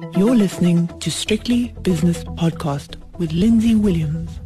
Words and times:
You're 0.00 0.36
listening 0.36 0.86
to 1.00 1.10
Strictly 1.10 1.74
Business 1.82 2.22
Podcast 2.22 2.96
with 3.18 3.32
Lindsay 3.32 3.74
Williams. 3.74 4.38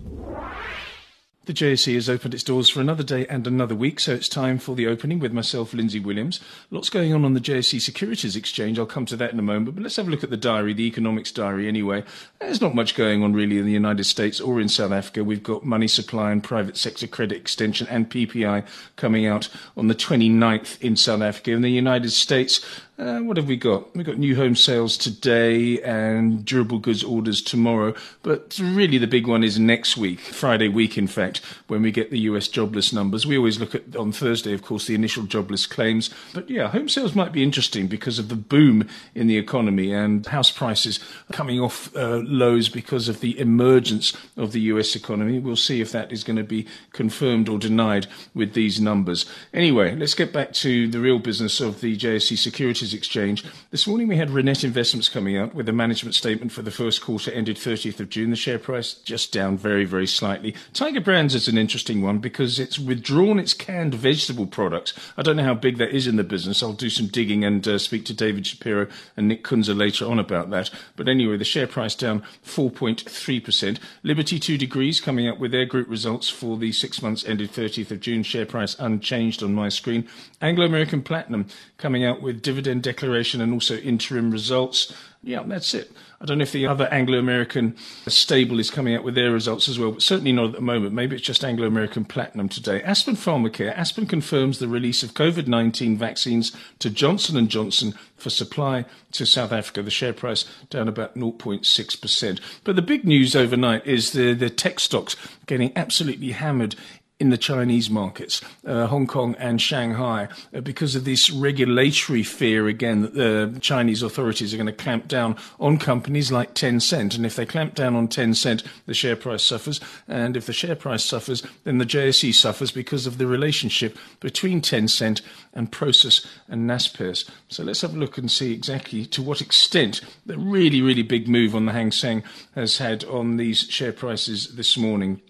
The 1.45 1.53
JSE 1.53 1.95
has 1.95 2.09
opened 2.09 2.35
its 2.35 2.45
doors 2.45 2.69
for 2.69 2.81
another 2.81 3.03
day 3.03 3.27
and 3.27 3.45
another 3.49 3.75
week, 3.75 3.99
so 3.99 4.15
it's 4.15 4.29
time 4.29 4.59
for 4.59 4.77
the 4.77 4.87
opening 4.87 5.19
with 5.19 5.33
myself, 5.33 5.75
Lindsay 5.75 5.99
Williams. 5.99 6.39
Lots 6.71 6.89
going 6.89 7.13
on 7.13 7.25
on 7.25 7.35
the 7.35 7.41
JSE 7.41 7.81
Securities 7.81 8.37
Exchange. 8.37 8.79
I'll 8.79 8.87
come 8.87 9.07
to 9.07 9.17
that 9.17 9.33
in 9.33 9.41
a 9.41 9.43
moment, 9.43 9.75
but 9.75 9.83
let's 9.83 9.97
have 9.97 10.07
a 10.07 10.11
look 10.11 10.23
at 10.23 10.31
the 10.31 10.37
diary, 10.37 10.73
the 10.73 10.87
economics 10.87 11.33
diary 11.33 11.67
anyway. 11.67 12.05
There's 12.39 12.61
not 12.61 12.77
much 12.77 12.95
going 12.95 13.25
on 13.25 13.33
really 13.33 13.59
in 13.59 13.67
the 13.67 13.73
United 13.73 14.05
States 14.05 14.41
or 14.41 14.61
in 14.61 14.69
South 14.69 14.93
Africa. 14.93 15.25
We've 15.25 15.43
got 15.43 15.65
money 15.65 15.89
supply 15.89 16.31
and 16.31 16.45
private 16.45 16.77
sector 16.77 17.09
credit 17.09 17.37
extension 17.37 17.89
and 17.89 18.09
PPI 18.09 18.65
coming 18.95 19.27
out 19.27 19.49
on 19.77 19.89
the 19.89 19.97
29th 19.97 20.81
in 20.81 20.95
South 20.95 21.23
Africa. 21.23 21.51
In 21.51 21.63
the 21.63 21.71
United 21.71 22.13
States, 22.13 22.65
uh, 22.99 23.21
what 23.21 23.39
have 23.39 23.49
we 23.49 23.57
got? 23.57 23.95
We've 23.97 24.05
got 24.05 24.19
new 24.19 24.37
home 24.37 24.55
sales 24.55 24.99
today 24.99 25.81
and 25.83 26.45
durable 26.45 26.79
goods 26.79 27.03
orders 27.03 27.41
tomorrow. 27.41 27.95
But 28.23 28.59
really, 28.63 28.99
the 28.99 29.07
big 29.07 29.27
one 29.27 29.43
is 29.43 29.59
next 29.59 29.97
week, 29.97 30.21
Friday 30.21 30.69
week, 30.69 30.99
in 30.99 31.07
fact, 31.07 31.41
when 31.69 31.81
we 31.81 31.91
get 31.91 32.11
the 32.11 32.21
US 32.21 32.49
jobless 32.49 32.93
numbers. 32.93 33.27
We 33.27 33.39
always 33.39 33.59
look 33.59 33.75
at, 33.75 33.97
on 33.97 34.13
Thursday, 34.13 34.53
of 34.53 34.63
course, 34.63 34.87
the 34.87 34.95
initial 34.95 35.25
jobless 35.25 35.67
claims. 35.67 36.11
But 36.35 36.51
yeah, 36.51 36.69
home 36.69 36.89
sales 36.89 37.15
might 37.15 37.33
be 37.33 37.43
interesting 37.43 37.87
because 37.87 38.19
of 38.19 38.29
the 38.29 38.37
boom 38.37 38.87
in 39.15 39.27
the 39.27 39.39
economy 39.39 39.93
and 39.93 40.27
house 40.27 40.51
prices 40.51 41.01
coming 41.33 41.59
off 41.59 41.95
uh, 41.97 42.21
lows 42.23 42.69
because 42.69 43.09
of 43.09 43.21
the 43.21 43.39
emergence 43.41 44.15
of 44.37 44.53
the 44.53 44.61
US 44.61 44.95
economy. 44.95 45.39
We'll 45.39 45.57
see 45.57 45.81
if 45.81 45.93
that 45.93 46.13
is 46.13 46.23
going 46.23 46.37
to 46.37 46.45
be 46.45 46.67
confirmed 46.93 47.49
or 47.49 47.59
denied 47.59 48.07
with 48.35 48.53
these 48.53 48.81
numbers. 48.81 49.25
Anyway, 49.55 49.97
let's 49.97 50.15
get 50.15 50.33
back 50.33 50.53
to 50.53 50.87
the 50.89 51.01
real 51.01 51.19
business 51.19 51.59
of 51.59 51.81
the 51.81 51.97
JSE 51.97 52.37
Securities 52.37 52.92
Exchange. 52.95 53.45
This 53.71 53.87
morning 53.87 54.09
we 54.09 54.17
had 54.17 54.31
Reinet 54.31 54.65
Investments 54.65 55.09
coming 55.09 55.37
out 55.37 55.55
with 55.55 55.69
a 55.69 55.73
management 55.73 56.15
statement 56.15 56.53
for 56.53 56.63
the 56.63 56.71
first 56.71 57.01
quarter 57.01 57.31
ended 57.31 57.57
30th 57.57 58.01
of 58.01 58.09
June. 58.09 58.31
The 58.31 58.37
share 58.37 58.59
price 58.59 58.95
just 58.95 59.33
down 59.33 59.57
very, 59.57 59.85
very 59.85 60.07
slightly. 60.07 60.55
Tiger 60.73 61.01
Brands 61.01 61.35
is 61.35 61.49
an 61.49 61.59
interesting 61.59 62.03
one 62.03 62.19
because 62.19 62.59
it's 62.59 62.79
withdrawn 62.79 63.39
its 63.39 63.55
canned 63.55 63.95
vegetable 63.95 64.47
products. 64.47 64.95
I 65.17 65.23
don't 65.23 65.37
know 65.37 65.45
how 65.45 65.55
big 65.55 65.79
that 65.79 65.95
is 65.95 66.07
in 66.07 66.17
the 66.17 66.25
business. 66.25 66.63
I'll 66.63 66.73
do 66.73 66.91
some 66.91 67.09
digging 67.09 67.45
and 67.45 67.67
uh, 67.69 67.79
speak 67.79 68.05
to 68.07 68.15
David 68.15 68.47
Shapiro 68.47 68.87
and 69.17 69.29
Nick 69.29 69.45
Kunze 69.45 69.77
later 69.77 70.07
on 70.07 70.19
about 70.19 70.51
that. 70.51 70.71
But 70.97 71.09
anyway, 71.09 71.37
the 71.37 71.45
share 71.45 71.67
price 71.67 71.95
down 71.95 72.23
4.3%. 72.45 73.79
Liberty 74.03 74.39
Two 74.39 74.57
Degrees 74.57 75.01
coming 75.01 75.29
out 75.29 75.39
with 75.39 75.53
their 75.53 75.67
group 75.67 75.89
results 75.89 76.29
for 76.29 76.57
the 76.57 76.73
six 76.73 77.03
months 77.03 77.25
ended 77.25 77.53
30th 77.53 77.91
of 77.91 78.01
June. 78.01 78.23
Share 78.23 78.47
price 78.47 78.75
unchanged 78.79 79.43
on 79.43 79.55
my 79.55 79.69
screen. 79.69 80.09
Anglo 80.41 80.65
American 80.65 81.03
Platinum 81.03 81.47
coming 81.77 82.05
out 82.05 82.23
with 82.23 82.41
dividend 82.41 82.72
dividend 82.73 82.83
declaration 82.83 83.41
and 83.41 83.53
also 83.53 83.77
interim 83.77 84.31
results. 84.31 84.95
Yeah, 85.23 85.43
that's 85.47 85.75
it. 85.75 85.93
I 86.21 86.25
don't 86.25 86.39
know 86.39 86.43
if 86.43 86.53
the 86.53 86.67
other 86.67 86.87
Anglo 86.87 87.19
American 87.19 87.77
stable 88.07 88.61
is 88.61 88.71
coming 88.71 88.95
out 88.95 89.05
with 89.05 89.15
their 89.15 89.33
results 89.33 89.69
as 89.69 89.79
well, 89.79 89.93
but 89.93 90.03
certainly 90.03 90.33
not 90.33 90.47
at 90.47 90.53
the 90.53 90.61
moment. 90.61 90.95
Maybe 90.95 91.17
it's 91.17 91.25
just 91.25 91.45
Anglo 91.45 91.67
American 91.67 92.05
Platinum 92.05 92.49
today. 92.49 92.81
Aspen 92.83 93.17
Pharmacare. 93.17 93.77
Aspen 93.77 94.07
confirms 94.07 94.59
the 94.59 94.69
release 94.69 95.03
of 95.03 95.15
COVID 95.15 95.49
19 95.49 95.99
vaccines 95.99 96.53
to 96.79 96.91
Johnson 96.91 97.47
& 97.47 97.49
Johnson 97.49 97.95
for 98.17 98.31
supply 98.31 98.85
to 99.13 99.27
South 99.27 99.53
Africa. 99.53 99.83
The 99.83 99.91
share 99.91 100.13
price 100.13 100.45
down 100.71 100.89
about 100.89 101.17
0.6%. 101.17 102.41
But 102.65 102.77
the 102.77 102.83
big 102.83 103.05
news 103.05 103.37
overnight 103.37 103.87
is 103.87 104.13
the, 104.13 104.33
the 104.33 104.51
tech 104.51 104.81
stocks 104.81 105.17
getting 105.47 105.73
absolutely 105.77 106.31
hammered 106.31 106.77
in 107.23 107.31
the 107.31 107.39
Chinese 107.39 107.89
markets, 107.89 108.43
uh, 108.67 108.89
Hong 108.89 109.07
Kong 109.07 109.37
and 109.39 109.63
Shanghai, 109.63 110.27
uh, 110.53 110.61
because 110.61 110.97
of 110.97 111.05
this 111.05 111.31
regulatory 111.31 112.25
fear 112.25 112.67
again 112.67 113.03
that 113.03 113.15
the 113.15 113.57
Chinese 113.61 114.03
authorities 114.03 114.53
are 114.53 114.57
going 114.57 114.67
to 114.67 114.73
clamp 114.73 115.07
down 115.07 115.37
on 115.61 115.79
companies 115.79 116.33
like 116.33 116.53
Tencent. 116.55 117.15
And 117.15 117.25
if 117.25 117.37
they 117.37 117.47
clamp 117.47 117.77
down 117.77 117.95
on 117.95 118.09
Tencent, 118.09 118.65
the 118.87 118.93
share 118.93 119.15
price 119.15 119.45
suffers. 119.45 119.79
And 120.09 120.37
if 120.37 120.47
the 120.47 120.53
share 120.53 120.75
price 120.75 121.05
suffers, 121.05 121.45
then 121.63 121.79
the 121.79 121.87
JSE 121.87 122.35
suffers 122.35 122.73
because 122.73 123.07
of 123.07 123.19
the 123.19 123.29
relationship 123.29 123.97
between 124.19 124.61
Tencent 124.61 125.23
and 125.55 125.71
Prosus 125.71 126.27
and 126.49 126.69
Naspers. 126.69 127.31
So 127.47 127.63
let's 127.63 127.83
have 127.83 127.95
a 127.95 127.99
look 128.01 128.19
and 128.19 128.33
see 128.33 128.53
exactly 128.53 129.07
to 129.07 129.23
what 129.23 129.41
extent 129.41 130.01
the 130.27 130.39
really, 130.39 130.83
really 130.83 131.05
big 131.05 131.29
move 131.29 131.55
on 131.55 131.67
the 131.67 131.73
Hang 131.73 131.93
Seng 131.93 132.25
has 132.57 132.79
had 132.79 133.05
on 133.05 133.37
these 133.37 133.61
share 133.61 133.93
prices 133.93 134.57
this 134.57 134.77
morning. 134.77 135.23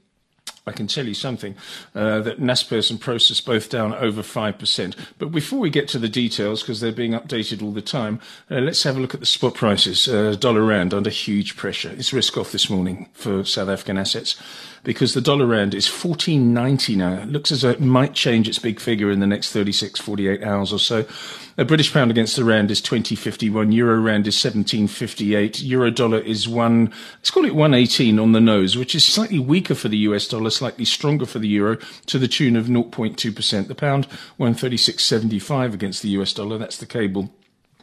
I 0.64 0.70
can 0.70 0.86
tell 0.86 1.06
you 1.06 1.14
something 1.14 1.56
uh, 1.92 2.20
that 2.20 2.40
Naspers 2.40 2.88
and 2.90 3.00
Prosus 3.00 3.40
both 3.40 3.68
down 3.68 3.94
over 3.94 4.22
5%. 4.22 4.96
But 5.18 5.32
before 5.32 5.58
we 5.58 5.70
get 5.70 5.88
to 5.88 5.98
the 5.98 6.08
details, 6.08 6.62
because 6.62 6.80
they're 6.80 6.92
being 6.92 7.12
updated 7.12 7.62
all 7.62 7.72
the 7.72 7.82
time, 7.82 8.20
uh, 8.48 8.60
let's 8.60 8.84
have 8.84 8.96
a 8.96 9.00
look 9.00 9.12
at 9.12 9.20
the 9.20 9.26
spot 9.26 9.54
prices. 9.54 10.06
Uh, 10.06 10.36
dollar 10.38 10.64
rand 10.64 10.94
under 10.94 11.10
huge 11.10 11.56
pressure. 11.56 11.90
It's 11.90 12.12
risk 12.12 12.36
off 12.36 12.52
this 12.52 12.70
morning 12.70 13.08
for 13.12 13.44
South 13.44 13.68
African 13.68 13.98
assets 13.98 14.36
because 14.84 15.14
the 15.14 15.20
dollar 15.20 15.46
rand 15.46 15.74
is 15.74 15.86
14.90 15.86 16.96
now. 16.96 17.14
It 17.22 17.28
looks 17.28 17.52
as 17.52 17.62
though 17.62 17.70
it 17.70 17.80
might 17.80 18.14
change 18.14 18.48
its 18.48 18.58
big 18.58 18.80
figure 18.80 19.10
in 19.10 19.20
the 19.20 19.26
next 19.26 19.52
36, 19.52 20.00
48 20.00 20.42
hours 20.42 20.72
or 20.72 20.78
so. 20.78 21.04
A 21.58 21.64
British 21.64 21.92
pound 21.92 22.10
against 22.10 22.34
the 22.34 22.44
rand 22.44 22.70
is 22.70 22.80
20.51. 22.80 23.72
Euro 23.74 24.00
rand 24.00 24.26
is 24.26 24.36
17.58. 24.36 25.62
Euro 25.62 25.90
dollar 25.90 26.18
is 26.18 26.48
one, 26.48 26.92
let's 27.16 27.30
call 27.30 27.44
it 27.44 27.54
118 27.54 28.18
on 28.18 28.32
the 28.32 28.40
nose, 28.40 28.76
which 28.76 28.94
is 28.94 29.04
slightly 29.04 29.38
weaker 29.38 29.74
for 29.74 29.88
the 29.88 29.98
US 29.98 30.26
dollar, 30.26 30.50
slightly 30.52 30.84
stronger 30.84 31.26
for 31.26 31.38
the 31.38 31.48
euro 31.48 31.78
to 32.06 32.18
the 32.18 32.28
tune 32.28 32.56
of 32.56 32.66
0.2%. 32.66 33.68
The 33.68 33.74
pound 33.74 34.08
136.75 34.38 35.74
against 35.74 36.02
the 36.02 36.10
US 36.10 36.32
dollar. 36.32 36.58
That's 36.58 36.76
the 36.76 36.86
cable 36.86 37.30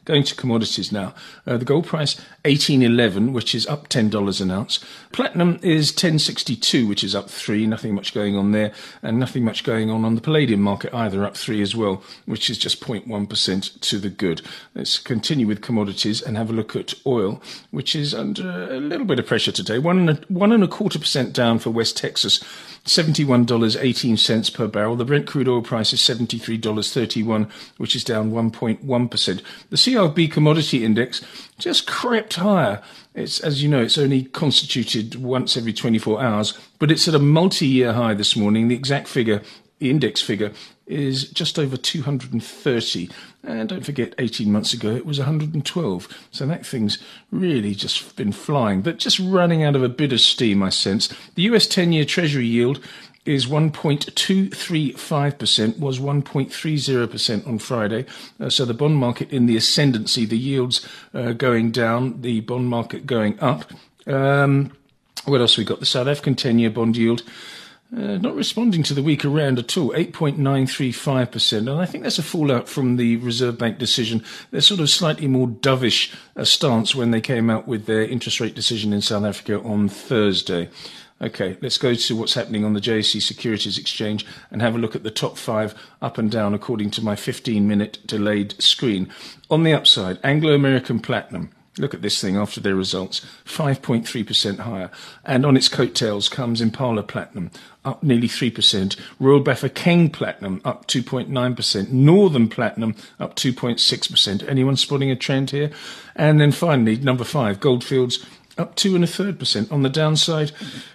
Going 0.09 0.24
to 0.24 0.34
commodities 0.34 0.92
now. 0.92 1.14
Uh, 1.46 1.58
the 1.58 1.66
gold 1.66 1.86
price, 1.86 2.16
1811, 2.44 3.31
which 3.31 3.53
is 3.53 3.68
up 3.68 3.90
$10 3.90 4.42
an 4.42 4.50
ounce. 4.50 4.84
Platinum 5.12 5.59
is 5.62 5.92
1062, 5.92 6.88
which 6.88 7.03
is 7.03 7.14
up 7.14 7.30
3. 7.30 7.68
Nothing 7.68 7.94
much 7.94 8.16
going 8.16 8.36
on 8.36 8.52
there. 8.52 8.72
And 9.03 9.19
nothing 9.19 9.46
much 9.46 9.64
going 9.64 9.92
on 9.92 10.06
on 10.06 10.16
the 10.16 10.22
palladium 10.22 10.64
market 10.64 10.96
either, 10.96 11.24
up 11.24 11.38
3 11.38 11.62
as 11.62 11.75
well, 11.75 12.02
which 12.25 12.50
is 12.50 12.58
just 12.58 12.81
0.1% 12.81 13.81
to 13.81 14.00
the 14.00 14.09
good. 14.09 14.42
Let's 14.74 14.98
continue 14.98 15.46
with 15.46 15.62
commodities 15.62 16.24
and 16.24 16.38
have 16.38 16.50
a 16.50 16.53
look 16.53 16.75
at 16.75 16.96
oil, 17.06 17.40
which 17.69 17.96
is 17.96 18.16
under 18.16 18.64
a 18.64 18.80
little 18.80 19.06
bit 19.06 19.19
of 19.19 19.28
pressure 19.28 19.52
today. 19.52 19.78
One 19.78 20.00
and 20.00 20.09
a, 20.09 20.22
one 20.28 20.52
and 20.52 20.64
a 20.64 20.68
quarter 20.68 20.98
percent 20.98 21.34
down 21.34 21.59
for 21.59 21.69
West 21.69 21.96
Texas. 21.98 22.44
$71.18 22.86 24.53
per 24.53 24.68
barrel. 24.68 24.96
The 24.96 25.06
Brent 25.06 25.28
crude 25.28 25.48
oil 25.48 25.62
price 25.62 25.94
is 25.94 26.00
$73.31, 26.00 27.52
which 27.78 27.96
is 27.96 28.03
down 28.03 28.31
1.1%. 28.31 29.42
The 29.69 29.78
CRB 30.00 30.32
commodity 30.32 30.86
index 30.86 31.22
just 31.58 31.86
crept 31.86 32.36
higher. 32.36 32.82
It's, 33.14 33.40
as 33.42 33.62
you 33.62 33.68
know, 33.68 33.82
it's 33.82 33.98
only 33.98 34.24
constituted 34.24 35.16
once 35.16 35.58
every 35.58 35.74
24 35.74 36.22
hours, 36.22 36.58
but 36.80 36.90
it's 36.90 37.08
at 37.08 37.16
a 37.16 37.20
multi-year 37.20 37.92
high 37.92 38.14
this 38.14 38.36
morning. 38.36 38.70
The 38.70 38.76
exact 38.76 39.10
figure, 39.10 39.42
the 39.80 39.90
index 39.90 40.22
figure, 40.22 40.54
is 40.88 41.30
just 41.30 41.60
over 41.60 41.76
230. 41.76 43.10
And 43.44 43.68
don't 43.68 43.86
forget, 43.86 44.16
18 44.20 44.50
months 44.50 44.74
ago 44.74 44.96
it 44.96 45.06
was 45.06 45.20
112. 45.20 46.28
So 46.31 46.46
that 46.46 46.66
thing's 46.66 46.98
really 47.30 47.76
just 47.76 48.16
been 48.16 48.31
flying, 48.31 48.81
but 48.81 49.00
just 49.00 49.20
running 49.20 49.64
out 49.64 49.76
of 49.76 49.84
a 49.84 49.90
bit 49.90 50.14
of 50.14 50.22
steam, 50.22 50.64
I 50.64 50.70
sense. 50.70 51.10
The 51.36 51.44
US 51.44 51.68
10 51.68 51.92
year 51.92 52.06
Treasury 52.06 52.48
yield 52.48 52.81
is 53.25 53.46
1.235%, 53.46 55.80
was 55.80 56.00
1.30% 56.00 57.47
on 57.47 57.59
Friday. 57.59 58.06
Uh, 58.40 58.50
so 58.50 58.63
the 58.66 58.74
bond 58.74 58.96
market 58.96 59.30
in 59.31 59.46
the 59.46 59.57
ascendancy, 59.57 60.25
the 60.25 60.38
yields 60.38 60.88
uh, 61.13 61.34
going 61.34 61.72
down, 61.72 62.22
the 62.22 62.40
bond 62.41 62.69
market 62.69 63.06
going 63.06 63.40
up. 63.40 63.72
Um, 64.07 64.72
what 65.25 65.41
else 65.41 65.57
we 65.57 65.66
got? 65.66 65.80
The 65.80 65.85
South 65.85 66.07
African 66.07 66.35
10 66.35 66.59
year 66.59 66.69
bond 66.69 66.97
yield 66.97 67.24
uh, 67.96 68.18
not 68.18 68.35
responding 68.35 68.84
to 68.84 68.94
the 68.94 69.02
weaker 69.02 69.30
rand 69.30 69.57
at 69.57 69.75
all, 69.75 69.90
8.935%. 69.91 71.57
And 71.57 71.69
I 71.72 71.86
think 71.86 72.03
that's 72.03 72.19
a 72.19 72.24
fallout 72.24 72.69
from 72.69 72.97
the 72.97 73.18
Reserve 73.18 73.57
Bank 73.57 73.80
decision. 73.80 74.24
They're 74.51 74.62
sort 74.62 74.80
of 74.80 74.91
slightly 74.91 75.28
more 75.28 75.47
dovish 75.47 76.13
uh, 76.36 76.44
stance 76.44 76.94
when 76.94 77.09
they 77.09 77.22
came 77.22 77.50
out 77.50 77.68
with 77.68 77.88
their 77.88 78.03
interest 78.03 78.39
rate 78.39 78.54
decision 78.54 78.94
in 78.94 79.01
South 79.01 79.24
Africa 79.24 79.60
on 79.62 79.89
Thursday. 79.89 80.69
Okay, 81.21 81.57
let's 81.62 81.77
go 81.77 81.94
to 81.94 82.16
what's 82.16 82.33
happening 82.33 82.63
on 82.63 82.74
the 82.74 82.80
JSE 82.80 83.21
Securities 83.21 83.77
Exchange 83.77 84.25
and 84.51 84.62
have 84.62 84.75
a 84.75 84.77
look 84.77 84.95
at 84.95 85.04
the 85.04 85.12
top 85.12 85.38
five 85.38 85.75
up 86.01 86.18
and 86.18 86.31
down 86.31 86.54
according 86.54 86.92
to 86.92 87.04
my 87.04 87.16
15 87.16 87.68
minute 87.68 88.00
delayed 88.06 88.60
screen. 88.62 89.12
On 89.50 89.63
the 89.63 89.74
upside, 89.74 90.19
Anglo 90.24 90.54
American 90.54 91.00
Platinum 91.00 91.51
Look 91.80 91.94
at 91.94 92.01
this 92.01 92.19
thing 92.19 92.36
after 92.36 92.60
their 92.60 92.75
results, 92.75 93.25
5.3% 93.45 94.60
higher. 94.60 94.92
And 95.24 95.45
on 95.45 95.56
its 95.56 95.69
coattails 95.69 96.27
comes 96.27 96.60
Impala 96.60 97.04
Platinum, 97.04 97.51
up 97.86 98.04
nearly 98.04 98.27
3%. 98.27 98.98
Royal 99.19 99.42
Bafokeng 99.42 100.12
Platinum, 100.12 100.62
up 100.66 100.88
2.9%. 100.88 101.89
Northam 101.89 102.50
Platinum, 102.50 102.95
up 103.19 103.36
2.6%. 103.36 104.48
Anyone 104.48 104.75
spotting 104.75 105.10
a 105.10 105.16
trend 105.16 105.51
here? 105.51 105.71
And 106.18 106.42
then 106.42 106.51
finally, 106.51 106.98
number 106.98 107.24
five, 107.24 107.62
Goldfields, 107.62 108.25
up 108.59 108.75
two 108.75 108.95
and 108.95 109.03
a 109.03 109.07
third 109.07 109.39
percent. 109.39 109.71
On 109.71 109.81
the 109.81 109.89
downside, 109.89 110.51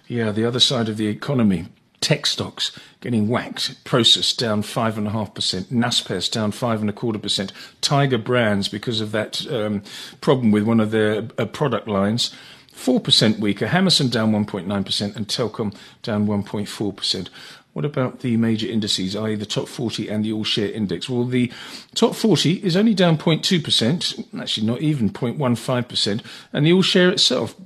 yeah, 0.07 0.31
the 0.31 0.45
other 0.45 0.61
side 0.61 0.89
of 0.89 0.97
the 0.97 1.07
economy 1.09 1.67
Tech 2.05 2.27
stocks 2.27 2.71
getting 3.01 3.29
whacked. 3.29 3.83
Prosus 3.83 4.37
down 4.37 4.63
5.5%. 4.63 5.65
Naspers 5.73 6.31
down 6.31 6.53
5.25%. 6.53 7.51
Tiger 7.81 8.19
Brands, 8.19 8.69
because 8.69 9.01
of 9.01 9.11
that 9.13 9.51
um, 9.51 9.83
problem 10.21 10.51
with 10.51 10.65
one 10.65 10.81
of 10.81 10.91
their 10.91 11.27
uh, 11.39 11.47
product 11.47 11.89
lines, 11.89 12.31
4% 12.75 13.39
weaker. 13.39 13.69
Hammerson 13.69 14.11
down 14.11 14.33
1.9% 14.33 15.17
and 15.17 15.29
Telkom 15.29 15.75
down 16.03 16.27
1.4%. 16.27 17.29
What 17.75 17.85
about 17.85 18.21
the 18.21 18.37
major 18.37 18.67
indices, 18.67 19.15
i.e., 19.17 19.35
the 19.35 19.45
top 19.45 19.69
40 19.69 20.09
and 20.09 20.25
the 20.25 20.33
all 20.33 20.45
share 20.45 20.71
index? 20.71 21.11
Well, 21.11 21.25
the 21.25 21.53
top 21.95 22.15
40 22.15 22.65
is 22.65 22.77
only 22.77 22.95
down 22.95 23.19
0.2%, 23.19 24.41
actually 24.41 24.67
not 24.67 24.81
even 24.81 25.11
0.15%, 25.11 26.23
and 26.53 26.65
the 26.65 26.73
all 26.73 26.83
share 26.83 27.11
itself 27.11 27.57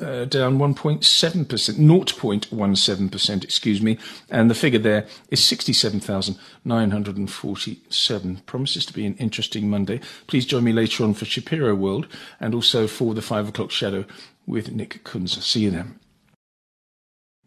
uh, 0.00 0.24
down 0.24 0.58
1.7%, 0.58 1.46
0.17%, 1.46 3.44
excuse 3.44 3.82
me, 3.82 3.98
and 4.30 4.50
the 4.50 4.54
figure 4.54 4.78
there 4.78 5.06
is 5.30 5.44
67,947. 5.44 8.36
Promises 8.46 8.86
to 8.86 8.94
be 8.94 9.04
an 9.04 9.14
interesting 9.16 9.68
Monday. 9.68 10.00
Please 10.26 10.46
join 10.46 10.64
me 10.64 10.72
later 10.72 11.04
on 11.04 11.12
for 11.12 11.26
Shapiro 11.26 11.74
World 11.74 12.06
and 12.40 12.54
also 12.54 12.86
for 12.86 13.12
the 13.12 13.22
5 13.22 13.48
o'clock 13.48 13.70
shadow 13.70 14.06
with 14.46 14.72
Nick 14.72 15.04
Kunz. 15.04 15.42
See 15.42 15.60
you 15.60 15.70
then. 15.70 16.00